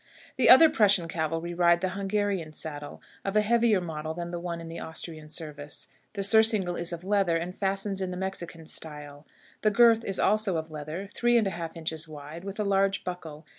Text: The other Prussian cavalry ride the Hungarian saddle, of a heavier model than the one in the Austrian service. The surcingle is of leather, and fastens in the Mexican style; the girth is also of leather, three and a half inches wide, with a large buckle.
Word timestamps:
The 0.35 0.49
other 0.49 0.67
Prussian 0.67 1.07
cavalry 1.07 1.53
ride 1.53 1.81
the 1.81 1.89
Hungarian 1.89 2.53
saddle, 2.53 3.03
of 3.23 3.35
a 3.35 3.41
heavier 3.41 3.79
model 3.79 4.15
than 4.15 4.31
the 4.31 4.39
one 4.39 4.59
in 4.59 4.67
the 4.67 4.79
Austrian 4.79 5.29
service. 5.29 5.87
The 6.13 6.23
surcingle 6.23 6.75
is 6.75 6.91
of 6.91 7.03
leather, 7.03 7.37
and 7.37 7.55
fastens 7.55 8.01
in 8.01 8.09
the 8.09 8.17
Mexican 8.17 8.65
style; 8.65 9.27
the 9.61 9.69
girth 9.69 10.03
is 10.03 10.17
also 10.19 10.57
of 10.57 10.71
leather, 10.71 11.07
three 11.13 11.37
and 11.37 11.45
a 11.45 11.51
half 11.51 11.77
inches 11.77 12.07
wide, 12.07 12.43
with 12.43 12.59
a 12.59 12.63
large 12.63 13.03
buckle. 13.03 13.45